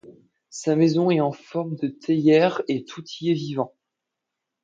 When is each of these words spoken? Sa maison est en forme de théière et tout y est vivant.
Sa 0.49 0.75
maison 0.75 1.11
est 1.11 1.19
en 1.19 1.31
forme 1.31 1.75
de 1.75 1.87
théière 1.87 2.63
et 2.67 2.85
tout 2.85 3.03
y 3.19 3.29
est 3.29 3.35
vivant. 3.35 3.75